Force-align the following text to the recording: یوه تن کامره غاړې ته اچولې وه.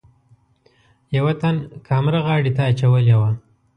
یوه 1.17 1.33
تن 1.41 1.55
کامره 1.87 2.19
غاړې 2.25 2.51
ته 2.57 2.61
اچولې 2.71 3.15
وه. 3.19 3.31